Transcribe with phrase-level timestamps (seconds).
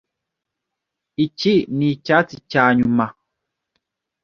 [1.25, 3.05] Iki nicyatsi cyanyuma!